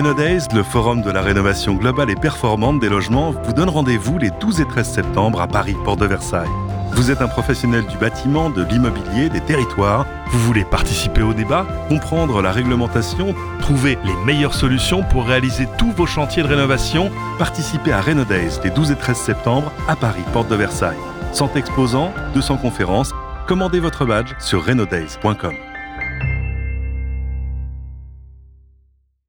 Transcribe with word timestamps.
Days, 0.00 0.48
le 0.54 0.62
forum 0.62 1.02
de 1.02 1.10
la 1.10 1.20
rénovation 1.20 1.74
globale 1.74 2.08
et 2.08 2.14
performante 2.14 2.80
des 2.80 2.88
logements, 2.88 3.32
vous 3.32 3.52
donne 3.52 3.68
rendez-vous 3.68 4.16
les 4.16 4.30
12 4.30 4.62
et 4.62 4.64
13 4.64 4.88
septembre 4.88 5.42
à 5.42 5.46
Paris, 5.46 5.76
Porte 5.84 6.00
de 6.00 6.06
Versailles. 6.06 6.48
Vous 6.92 7.10
êtes 7.10 7.20
un 7.20 7.28
professionnel 7.28 7.84
du 7.86 7.98
bâtiment, 7.98 8.48
de 8.48 8.64
l'immobilier, 8.64 9.28
des 9.28 9.42
territoires. 9.42 10.06
Vous 10.30 10.38
voulez 10.38 10.64
participer 10.64 11.20
au 11.20 11.34
débat, 11.34 11.66
comprendre 11.90 12.40
la 12.40 12.52
réglementation, 12.52 13.34
trouver 13.60 13.98
les 14.02 14.16
meilleures 14.24 14.54
solutions 14.54 15.02
pour 15.02 15.26
réaliser 15.26 15.68
tous 15.76 15.92
vos 15.92 16.06
chantiers 16.06 16.42
de 16.42 16.48
rénovation? 16.48 17.10
Participez 17.38 17.92
à 17.92 18.00
Days 18.02 18.60
les 18.64 18.70
12 18.70 18.92
et 18.92 18.96
13 18.96 19.16
septembre 19.18 19.72
à 19.88 19.96
Paris, 19.96 20.24
Porte 20.32 20.48
de 20.48 20.56
Versailles. 20.56 20.96
100 21.34 21.54
exposants, 21.56 22.14
200 22.32 22.56
conférences. 22.56 23.12
Commandez 23.46 23.80
votre 23.80 24.06
badge 24.06 24.32
sur 24.38 24.64
renodays.com. 24.64 25.71